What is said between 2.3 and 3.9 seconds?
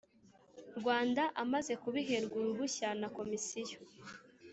uruhushya na komisiyo